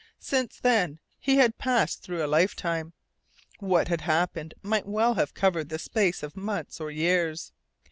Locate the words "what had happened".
3.59-4.55